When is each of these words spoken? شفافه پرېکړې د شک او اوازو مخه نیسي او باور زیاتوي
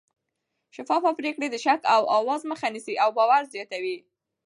شفافه 0.75 1.09
پرېکړې 1.19 1.47
د 1.51 1.55
شک 1.65 1.81
او 1.95 2.01
اوازو 2.17 2.45
مخه 2.51 2.67
نیسي 2.75 2.95
او 3.03 3.09
باور 3.17 3.43
زیاتوي 3.53 3.97